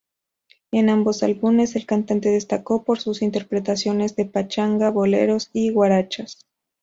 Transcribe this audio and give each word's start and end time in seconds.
En 0.71 0.89
ambos 0.89 1.21
álbumes 1.21 1.75
el 1.75 1.85
cantante 1.85 2.29
destacó 2.29 2.83
por 2.83 2.99
sus 2.99 3.21
interpretaciones 3.21 4.15
de 4.15 4.25
pachanga, 4.25 4.89
boleros 4.89 5.51
y 5.53 5.69
guarachas. 5.71 6.39